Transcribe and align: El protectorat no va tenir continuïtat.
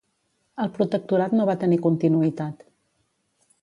El 0.63 0.71
protectorat 0.77 1.37
no 1.41 1.47
va 1.51 1.57
tenir 1.67 1.81
continuïtat. 1.87 2.69